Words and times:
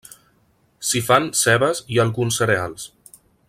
S'hi 0.91 1.01
fan 1.09 1.27
cebes 1.41 1.83
i 1.97 2.01
alguns 2.05 2.41
cereals. 2.43 2.89